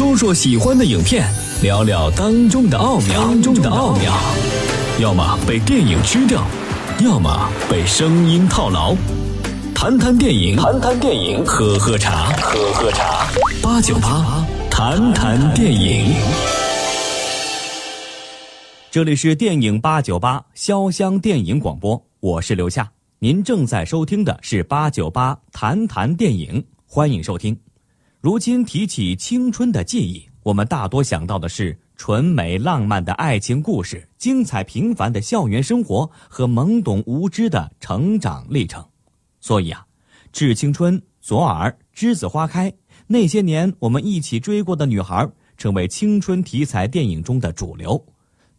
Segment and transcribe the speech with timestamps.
[0.00, 1.30] 说说喜欢的影片，
[1.62, 3.20] 聊聊当中的奥妙。
[3.20, 4.10] 当中的奥妙，
[4.98, 6.42] 要么被电影吃掉，
[7.04, 8.96] 要么被声音套牢。
[9.74, 13.26] 谈谈电影，谈谈电影，喝喝茶，喝喝茶。
[13.62, 16.14] 八九八，谈谈电影。
[18.90, 22.90] 这里是电影八九八潇湘电影广播，我是刘夏。
[23.18, 27.54] 您正在收听的是八九八谈谈电影，欢迎收听。
[28.20, 38.86] 如今提起青春的记忆，我们大多想到的是纯美浪漫的爱情故事、精彩平凡的校园生活和懵懂无知的成长历程。
[39.40, 39.86] 所以啊，
[40.32, 42.70] 《致青春》《左耳》《栀子花开》
[43.06, 48.04] 那些年我们一起追过的女孩，成为青春题材电影中的主流。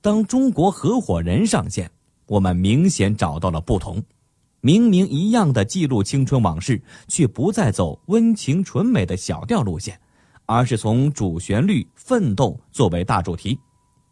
[0.01, 1.87] 当中国合伙人上线，
[2.25, 4.03] 我们明显找到了不同。
[4.61, 9.99] 明明一样的记录青春往事，却不再走温情纯美的小调路线，
[10.45, 13.59] 而是从主旋律奋斗作为大主题，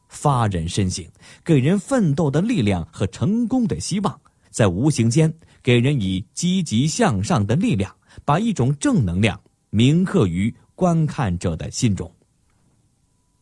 [0.10, 1.06] 发人深省，
[1.44, 12.12] 给人奋斗的力量和成功的希望，在无形间给人以积极向上的力量，把一种正能量铭刻于观看者的心中。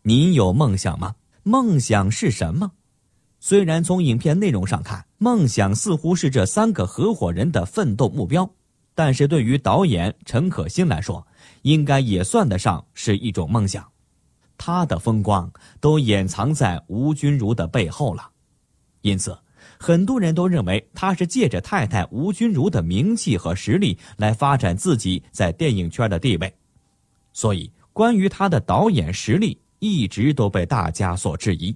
[0.01, 1.15] 你有梦想吗？
[1.43, 2.73] 梦想是什么？
[3.39, 8.49] 虽然从影片内容上看，梦想似乎是这三个合伙人的奋斗目标，
[8.93, 11.25] 但是对于导演陈可辛来说，
[11.63, 13.83] 应该也算得上是一种梦想。
[14.57, 18.29] 他的风光都掩藏在吴君如的背后了，
[19.01, 19.37] 因此，
[19.79, 26.53] 很多人都认为他是借着太太吴君如的名气和实力来发展自己在电影圈的地位。
[27.33, 31.75] 所以，关于他的导演实力，一直都被大家所质疑。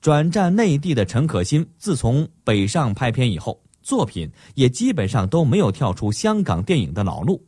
[0.00, 7.36] 转战内地的陈可辛，自从北上拍片以后，作品也基本上都没有跳出香港电影的老路。《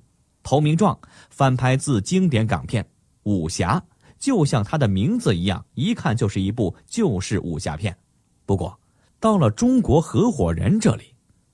[0.42, 0.94] 投名状》
[1.30, 2.84] 翻拍自经典港片
[3.22, 3.78] 《武侠》，
[4.18, 7.96] 就像他的名字一样，一看就是一部旧式武侠片。
[8.44, 8.78] 不过，
[9.18, 11.04] 到了中国合伙人这里，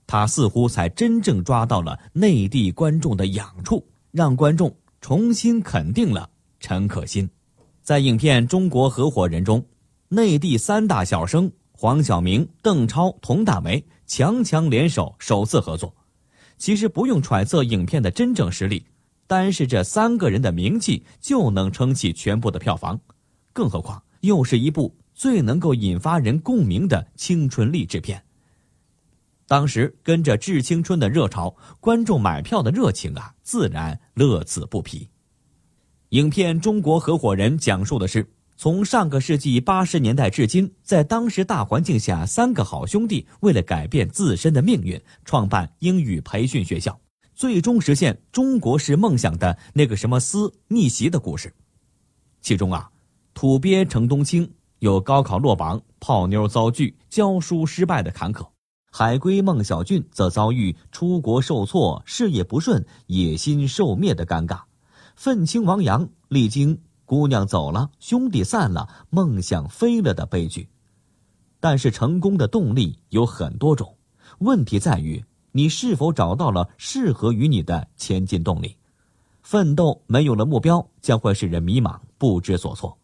[0.04, 6.28] 他似乎才真正抓到了内地观众的痒处，让观众重新肯定了
[6.58, 7.30] 陈可辛。
[7.84, 9.64] 在影片《中国合伙人》中。
[10.10, 15.94] 内地三大小生黄晓明、邓超、佟大为强强联手，首次合作。
[16.56, 18.86] 其实不用揣测影片的真正实力，
[19.26, 22.98] 单是这三个人的名气就能撑起全部的票房。
[23.52, 28.24] 更何况又是一部最能够引发人共鸣的青春励志片。
[29.46, 35.06] 当时跟着《致青春》的热潮，观众买票的热情啊，自然乐此不疲。
[36.10, 38.26] 影片《中国合伙人》讲述的是。
[38.60, 47.00] 从上个世纪八十年代至今，在当时大环境下，三个好兄弟为了改变自身的命运，创办英语培训学校，
[47.36, 51.54] 最终实现中国式梦想的那个什么思逆袭的故事。
[52.40, 52.90] 其中啊，
[53.32, 58.44] 土鳖程东青有高考落榜、泡妞遭拒、教书失败的坎坷；
[58.90, 64.62] 海归孟小俊则遭遇出国受挫、事业不顺、野心受灭的尴尬；
[65.14, 66.76] 愤青王阳历经。
[67.08, 70.68] 姑娘走了，兄弟散了，梦想飞了的悲剧。
[71.58, 73.96] 但是成功的动力有很多种，
[74.40, 78.76] 问题在于你是否找到了适合于你的前进动力。
[79.42, 82.98] 奋斗没有了目标，将会使人迷茫不知所措。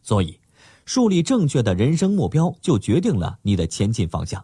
[0.00, 0.40] 所以，
[0.86, 4.42] 树立正确的人生目标，就决定了你的前进方向。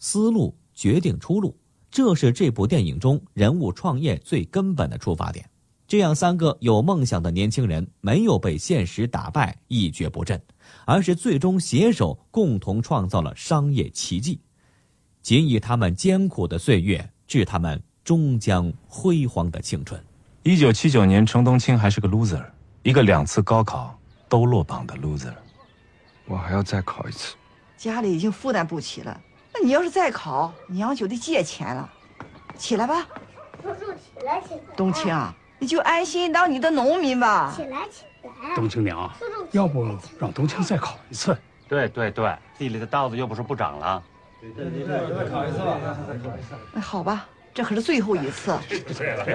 [0.00, 1.56] 思路决定出路，
[1.92, 5.48] 这是这部电影中人物创业最根本的出发点。
[5.92, 10.42] 这样三个有梦想的年轻人没有被现实打败一蹶不振，
[10.86, 14.40] 而是最终携手共同创造了商业奇迹。
[15.20, 20.02] 仅以他们艰苦的岁月，致他们终将辉煌的青春。
[20.44, 22.42] 一九七九年，程冬青还是个 loser，
[22.84, 23.94] 一个两次高考
[24.30, 25.34] 都落榜的 loser。
[26.24, 27.34] 我还要再考一次。
[27.76, 29.20] 家里已经负担不起了，
[29.52, 31.92] 那你要是再考，娘就得借钱了。
[32.56, 33.06] 起来吧，
[33.62, 34.60] 叔叔起来起来。
[34.74, 35.36] 冬青啊。
[35.62, 37.54] 你就安心当你的农民吧。
[37.54, 38.56] 起来，起来。
[38.56, 39.08] 冬青娘，
[39.52, 39.86] 要不
[40.18, 41.38] 让冬青再考一次？
[41.68, 44.02] 对对对，地里的稻子又不是不长了。
[44.40, 45.78] 对对对，再考一次吧。
[46.74, 48.58] 那好吧，这可是最后一次。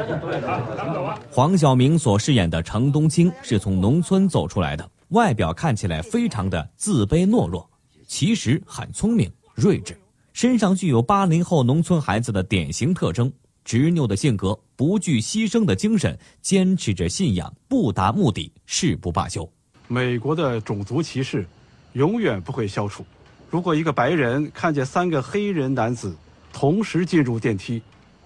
[1.31, 7.69] 黄晓明所饰演的程冬青是从农村走出来的，外表看起来非常的自卑懦弱，
[8.05, 9.97] 其实很聪明睿智，
[10.33, 13.31] 身上具有八零后农村孩子的典型特征。
[13.67, 19.51] 执拗的性格，不惧牺牲的精神，坚持着信仰，不达目的誓不罢休。
[19.89, 21.45] 美国的种族歧视
[21.91, 23.05] 永远不会消除。
[23.49, 26.15] 如果一个白人看见三个黑人男子
[26.53, 27.81] 同时进入电梯，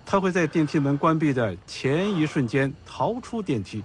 [0.05, 3.83] 他会在电梯门关闭的前一瞬间逃出电梯。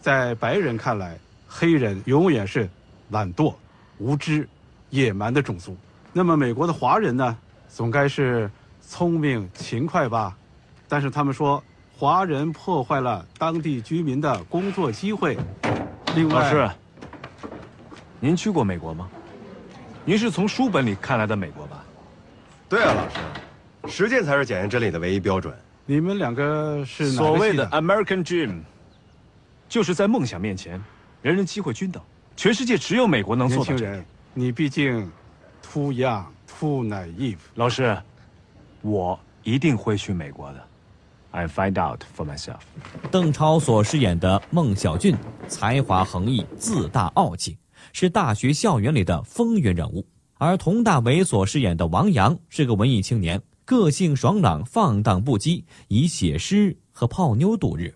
[0.00, 2.66] 在白人看来，黑人永远是
[3.10, 3.54] 懒惰、
[3.98, 4.48] 无知、
[4.88, 5.76] 野蛮的种族。
[6.14, 7.36] 那么美国的华人呢，
[7.68, 10.34] 总该是聪明勤快吧？
[10.92, 11.64] 但是他们说，
[11.96, 15.38] 华人破坏了当地居民的工作机会。
[16.14, 16.70] 另外，老师，
[18.20, 19.08] 您去过美国吗？
[20.04, 21.82] 您是从书本里看来的美国吧？
[22.68, 23.08] 对啊，老
[23.88, 25.56] 师，实践才是检验真理的唯一标准。
[25.86, 28.60] 你们两个是哪个所谓的 American Dream，
[29.70, 30.78] 就是在梦想面前，
[31.22, 32.02] 人人机会均等，
[32.36, 33.78] 全世界只有美国能做到年。
[33.78, 34.04] 轻人，
[34.34, 35.10] 你毕竟
[35.62, 37.38] too young, too naive。
[37.54, 37.96] 老师，
[38.82, 40.68] 我一定会去美国的。
[41.32, 42.60] I find out for myself。
[43.10, 45.16] 邓超所饰演的孟小俊，
[45.48, 47.58] 才华横溢，自大傲气，
[47.92, 50.04] 是大学校园里的风云人物；
[50.38, 57.94] 而佟大为所饰演的王阳是个文艺青年，个性爽朗，放荡不羁，以写诗和泡妞度日。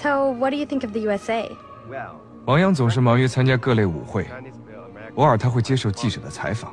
[0.00, 1.48] So, what do you think of the USA?
[1.88, 2.16] Well，
[2.46, 4.26] 王阳总是忙于参加各类舞会，
[5.14, 6.72] 偶尔他会接受记者的采访，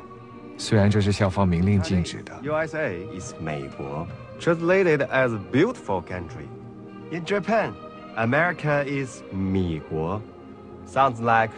[0.57, 2.33] 虽然这是校方明令禁止的。
[2.44, 4.07] USA is 美国
[4.40, 6.46] ，translated as beautiful country.
[7.11, 7.73] In Japan,
[8.17, 10.20] America is 米国，
[10.87, 11.50] sounds like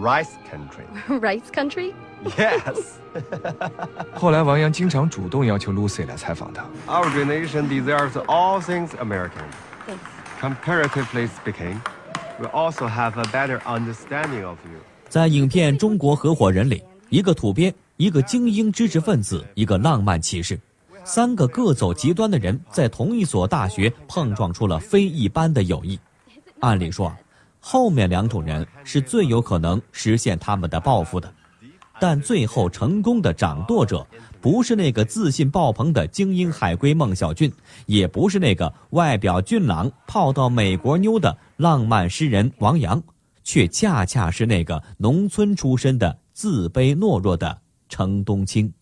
[0.00, 0.86] rice country.
[1.20, 1.92] Rice country?
[2.36, 2.76] Yes,
[4.14, 6.64] 后来，王阳经常主动要求 Lucy 来采访他。
[6.88, 9.44] our generation deserves all things American.
[9.86, 9.98] Thanks.
[10.40, 11.80] Comparatively speaking,
[12.40, 14.80] we also have a better understanding of you.
[15.08, 20.58] 在影片《中国合伙人》里，一个土鳖，一个精英知识分子，一个浪漫骑士，
[21.03, 25.99] 三个各走极端的人在同一所大学碰撞出了非一般的友谊。
[26.59, 27.13] 按理说，
[27.59, 31.33] 后面两种人是最有可能实现他们的抱负的，
[31.99, 34.05] 但最后成功的掌舵者，
[34.41, 37.51] 不是那个自信爆棚的精英海归孟小俊，
[37.85, 43.01] 也不是那个外表俊朗、泡到美国妞的浪漫诗人王阳。
[43.45, 47.59] 却恰恰是那个农村出身的自卑懦弱的
[47.89, 48.73] 程冬青。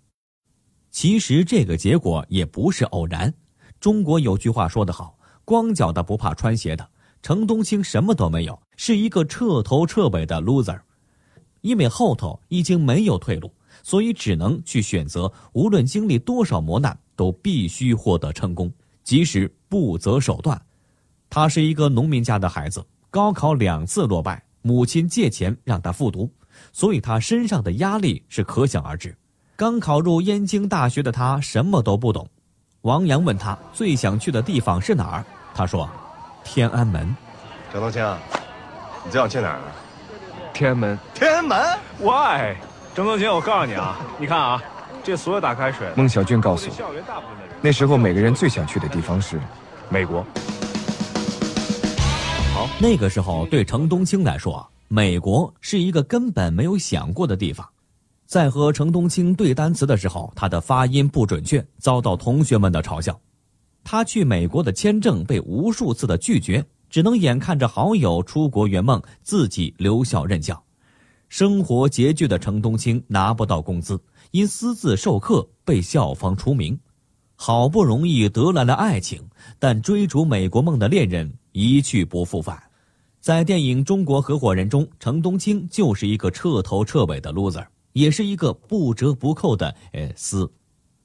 [0.92, 3.34] 其实这个结果也不是偶然。
[3.80, 6.88] 中国有句话说得好：“光脚的不怕穿鞋的。”
[7.24, 10.80] 程东青什么都没有，是一个彻头彻尾的 loser。
[11.62, 13.54] 因为后头已经没有退路，
[13.84, 18.74] 所以只能去选择，无论经历多少磨难，都必须获得成功，
[19.04, 20.60] 即使不择手段。
[21.30, 24.44] 他是一个农民家的孩子，高考两次落败。
[24.64, 26.32] 母亲借钱让他复读，
[26.74, 29.16] 所以他身上的压力是可想而知。
[29.62, 32.28] 刚考入燕京大学的他什么都不懂。
[32.82, 35.88] 王阳问他最想去的地方是哪儿，他说
[36.44, 37.16] ：“天安门。”
[37.72, 38.04] 张东青，
[39.06, 39.60] 你最想去哪儿？
[40.52, 40.98] 天安门。
[41.14, 42.56] 天安门？Why？
[42.96, 44.64] 郑东青，我告诉你啊， 你看啊，
[45.04, 45.88] 这所有打开水。
[45.96, 46.96] 孟小俊告诉我，
[47.62, 49.40] 那时候每个人最想去的地方是
[49.90, 50.26] 美国。
[52.56, 57.70] 好那个时候，对程冬青来说，美国是一个根本没有想过的地方。
[58.32, 63.20] 在和程冬青对单词的时候，他的发音不准确，遭到同学们的嘲笑。
[63.84, 70.64] 他去美国的签证被无数次的拒绝，只能眼看着好友出国圆梦，自己留校任教。
[71.28, 74.02] 生活拮据的程冬青拿不到工资，
[74.32, 76.80] 因私自授课被校方除名。
[77.36, 79.22] 好不容易得来了爱情，
[79.60, 82.58] 但追逐美国梦的恋人一去不复返。
[83.20, 90.50] 在电影《中国合伙人》中，程冬青就是一个彻头彻尾的 loser，也是一个不折不扣的呃厮。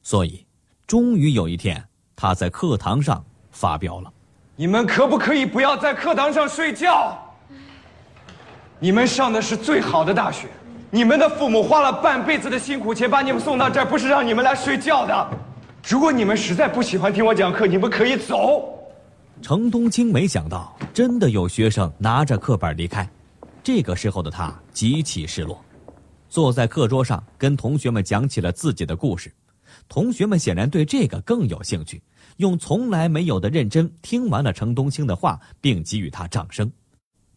[0.03, 0.45] 所以，
[0.87, 1.83] 终于有一天，
[2.15, 4.13] 他在课堂上发飙了。
[4.55, 7.17] 你们可不可以不要在课堂上睡觉？
[8.79, 10.49] 你们上的是最好的大学，
[10.91, 15.31] 你们的父母花了半辈子的辛苦钱把你们送到这儿，不是让你们来睡觉的。
[15.89, 18.73] 如果你们实在不喜欢听我讲课，你们可以走。
[19.43, 23.09] 程东青没想到，真的有学生拿着课本离开。
[23.63, 25.63] 这个时候的他极其失落，
[26.29, 29.33] 坐在课桌上跟同学们讲起了自己的故事。
[29.89, 32.03] 同学们显然对这个更有兴趣，
[32.39, 36.71] 用从来没有的认真听完了程冬青的话，并给予他掌声。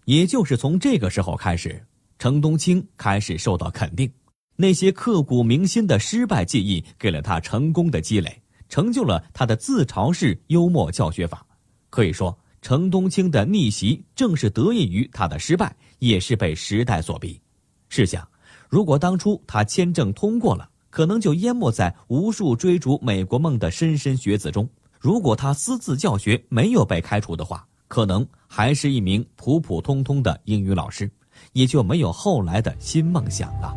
[0.06, 1.86] 也就是从这个时候开始，
[2.18, 4.12] 程冬青开始受到肯定。
[4.56, 11.46] 那些刻骨铭心的失败记忆，给了他成功的积累，成就了他的自嘲式幽默教学法。
[11.90, 17.40] 可以说，程冬青的逆袭正是得益于他的失败，也是被时代所逼。
[17.88, 18.28] 试想，
[18.70, 24.64] 如果当初他签证通过了，可能就淹没在无数追逐美国梦的莘莘学子中；
[25.00, 31.10] 如果他私自教学没有被开除的话，可能还是一名普普通通的英语老师，
[31.54, 33.76] 也就没有后来的新梦想了。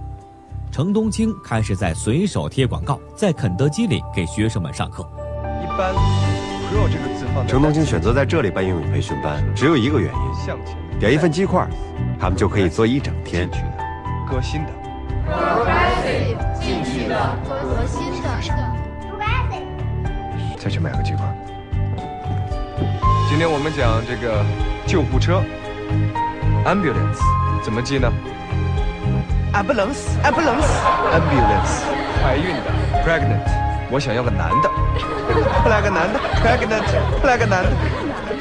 [0.71, 5.03] 程冬青开始在随手贴广告，在肯德基里给学生们上课。
[5.63, 11.67] 一般 “pro” 这个字放程冬青选择在这里办英语培训班，只有一个原因：点一份鸡块，
[12.21, 13.49] 他们就可以坐一整天。
[14.31, 14.73] 革新的，
[16.61, 17.17] 进去的，
[17.49, 18.29] 革新的。
[20.59, 21.25] 再去买个鸡块。
[23.29, 24.45] 今天我们讲这个
[24.87, 25.43] 救护车
[26.64, 27.19] ，ambulance
[27.64, 28.09] 怎么记呢
[29.52, 31.83] ？ambulance，ambulance，ambulance。
[32.23, 32.71] 怀孕的
[33.05, 33.43] ，pregnant。
[33.91, 34.71] 我想要个男的，
[35.69, 36.95] 来个男的，pregnant，
[37.26, 37.71] 来个男的。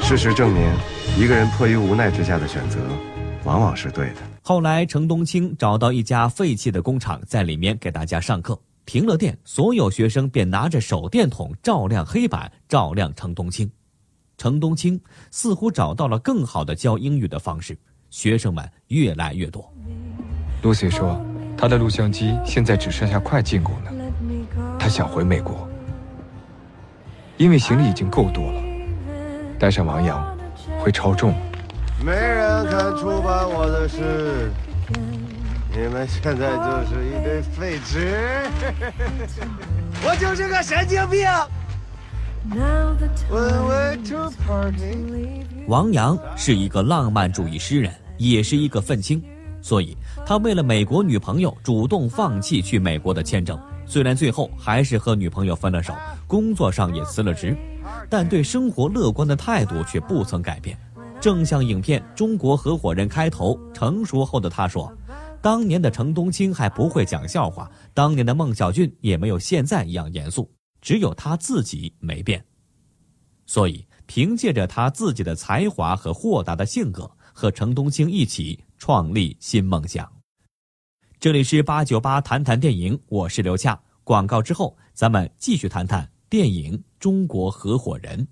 [0.00, 0.72] 事实证明，
[1.18, 2.78] 一个人迫于无奈之下的选择，
[3.42, 4.31] 往往是对的。
[4.44, 8.60] 后来，程冬青找到一家废弃的工厂，在里面给大家上课。
[8.84, 13.70] 停了电，所有学生便拿着手电筒照亮黑板，照亮程冬青。
[14.36, 17.78] 程冬青似乎找到了更好的教英语的方式，
[18.10, 19.72] 学生们越来越多。
[20.60, 21.24] Lucy 说，
[21.56, 23.94] 他的录像机现在只剩下快进功能，
[24.76, 25.68] 他想回美国，
[27.36, 28.60] 因为行李已经够多了，
[29.56, 30.36] 带上王阳
[30.80, 31.32] 会超重。
[32.04, 34.50] 没人看出版我的事。
[35.70, 38.18] 你们现在就是一堆废纸，
[40.04, 41.26] 我就是个神经病。
[45.68, 49.22] 王阳是一个浪漫主义诗人，也是一个愤青，
[49.62, 53.56] 所以他为了美国女朋友主动放弃去美国的签证。
[53.86, 55.94] 虽然最后还是和女朋友分了手，
[56.26, 57.56] 工作上也辞了职，
[58.10, 60.76] 但对生活乐观的态度却不曾改变。
[61.22, 64.92] 正像影片《中国合伙人》开头，成熟后的他说。
[65.40, 70.50] 当年的程冬青还不会讲笑话，当年的孟小俊也没有现在一样严肃，
[70.80, 72.44] 只有他自己没变。
[73.46, 80.12] 所以，凭借着他自己的才华和豁达的性格，和程冬青一起创立新梦想。
[81.20, 83.80] 这里是八九八谈谈电影，我是刘恰。
[84.02, 88.26] 广告之后，咱们继续谈谈电影《中国合伙人》。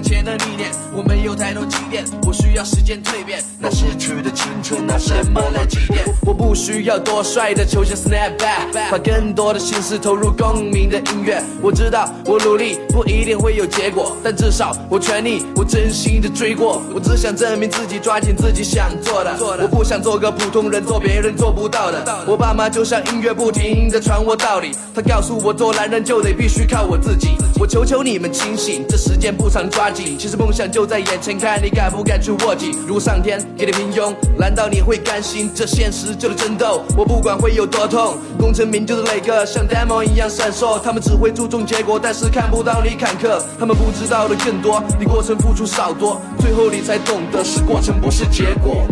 [0.00, 3.42] 前的历练，我没有太多积淀，我需要时间蜕变。
[3.58, 6.00] 那逝去的青春拿什么来祭奠？
[6.22, 11.42] 我不需要多帅的球星 snap back，把更多的心思投入共鸣的音乐。
[11.62, 16.82] 我知道我努力不一定会有结果，但至少我全力，我真心的追过。
[16.94, 19.36] 我只想证明自己，抓紧自己想做的。
[19.62, 22.24] 我不想做个普通人，做别人做不到的。
[22.26, 27.36] 我爸妈就像音乐不停的传我道理，他告诉我做男人就得必须靠我自己。
[27.58, 29.26] 我求求你们清醒，这时间。
[29.36, 32.76] 不长抓紧，其实梦想就在眼前，看你敢不敢去握紧。
[32.86, 35.50] 如果上天给你平庸，难道你会甘心？
[35.54, 38.18] 这现实就是争斗，我不管会有多痛。
[38.38, 43.42] 功成名就的那个像 demo 一样闪烁，他们只会注重结果，但是看不到你坎坷。
[43.58, 48.86] 他们不知道的更多，你过程付出少多，最后你才懂得是过程不是结果。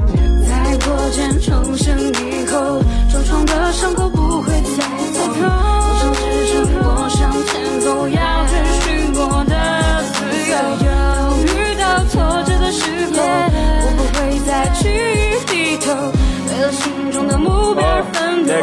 [0.47, 9.84] 在破茧重生以后，受创的伤口不会再痛，我手支撑我向前走，要追寻我的。
[12.14, 13.18] 挫折的时候，
[13.83, 14.83] 我不会再去
[15.49, 15.90] 低头，
[16.49, 18.54] 为了心中的目标而奋斗。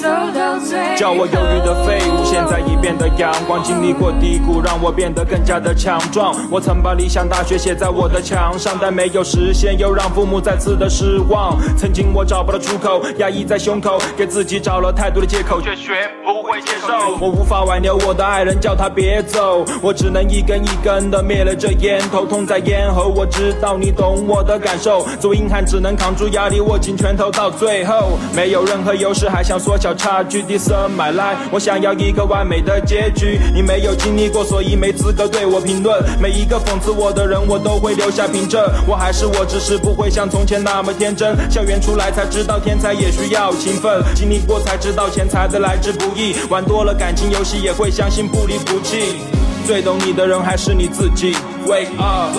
[0.00, 3.62] 走到最叫我犹豫的废物，现在已变得阳光。
[3.62, 6.34] 经历过低谷，让我变得更加的强壮。
[6.50, 11.58] 我曾把理想大学写在我的墙上，但没有实现，又让父母再次的失望。
[11.76, 15.92] 曾经我找不到出口，压抑在胸口，给自己找了太多的借口，却学
[16.24, 16.88] 不会接受。
[17.20, 20.20] 我无法挽留我的爱人，叫他别走，我只能。
[20.30, 23.08] 一根一根的灭了这烟头，痛在咽喉。
[23.08, 25.04] 我知道你懂我的感受。
[25.18, 28.16] 做硬汉只能扛住压力，握紧拳头到最后。
[28.32, 30.42] 没有任何优势，还想缩小差距。
[30.42, 33.38] This my life，我想要一个完美的结局。
[33.54, 36.02] 你没有经历过，所以没资格对我评论。
[36.20, 38.62] 每一个讽刺我的人，我都会留下凭证。
[38.86, 41.36] 我还是我，只是不会像从前那么天真。
[41.50, 44.02] 校园出来才知道，天才也需要勤奋。
[44.14, 46.34] 经历过才知道，钱财的来之不易。
[46.48, 49.20] 玩多了感情游戏，也会相信不离不弃。
[49.66, 51.36] 最懂你的人还是你自己。
[51.66, 52.36] Wake up，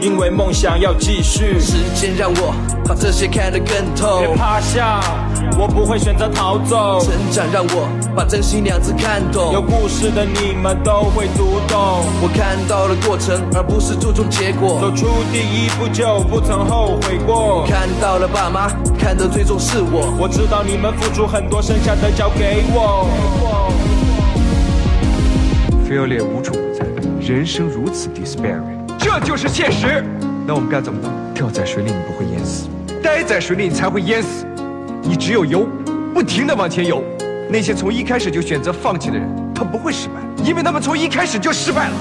[0.00, 1.58] 因为梦想要继续。
[1.60, 2.54] 时间让我
[2.86, 4.20] 把这些看得更透。
[4.20, 5.00] 别趴下，
[5.58, 7.00] 我不会选择逃走。
[7.00, 9.52] 成长让我把真心两字看懂。
[9.52, 12.04] 有故事的你们都会读懂。
[12.22, 14.80] 我看到了过程，而不是注重结果。
[14.80, 17.64] 走出第一步就不曾后悔过。
[17.66, 18.68] 看到了爸妈，
[18.98, 20.14] 看得最终是我。
[20.18, 23.06] 我知道你们付出很多，剩下的交给我。
[25.88, 26.86] 菲尔列无处不在，
[27.20, 30.04] 人生如此 despairing，这就是现实。
[30.46, 31.12] 那我们该怎么办？
[31.34, 32.68] 掉在水里你不会淹死，
[33.02, 34.46] 待在水里你才会淹死。
[35.02, 35.66] 你只有游，
[36.14, 37.02] 不停的往前游。
[37.50, 41.94] 那些从一开始就选择放弃的人，他不会失败，因为他们从一开始就失败了。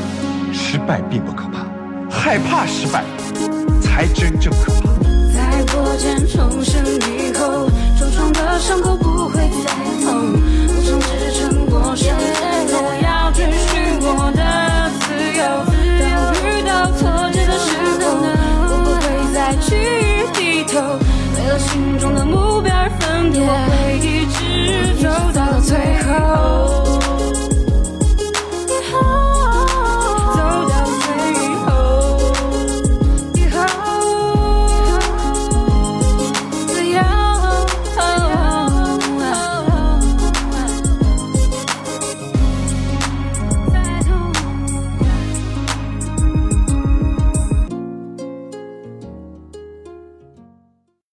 [0.54, 1.66] 失败并不可怕，
[2.10, 3.04] 害怕失败。
[3.82, 4.92] 才真正可怕。
[5.34, 7.68] 在破茧重生以后，
[7.98, 9.72] 受伤的伤口不会再
[10.06, 10.34] 痛。
[10.68, 12.14] 我曾支撑过，深夜，
[12.70, 14.61] 我要追寻我的。